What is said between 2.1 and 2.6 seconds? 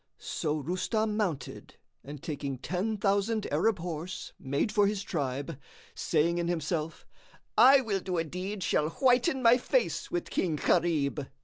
taking